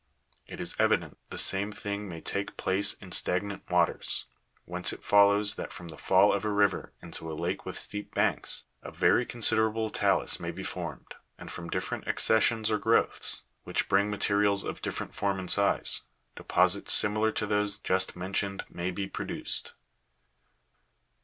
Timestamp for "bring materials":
13.87-14.63